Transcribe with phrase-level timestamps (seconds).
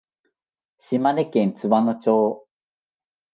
[0.79, 2.47] 島根県津和野町